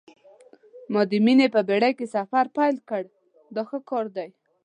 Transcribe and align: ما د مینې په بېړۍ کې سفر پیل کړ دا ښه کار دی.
ما 0.91 1.01
د 1.11 1.13
مینې 1.25 1.47
په 1.55 1.61
بېړۍ 1.67 1.91
کې 1.97 2.05
سفر 2.15 2.45
پیل 2.57 2.75
کړ 2.89 3.03
دا 3.55 3.61
ښه 3.69 3.79
کار 3.89 4.05
دی. 4.15 4.29